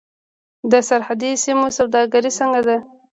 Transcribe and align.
د 0.71 0.73
سرحدي 0.87 1.31
سیمو 1.43 1.67
سوداګري 1.77 2.31
څنګه 2.39 2.61
ده؟ 2.67 2.77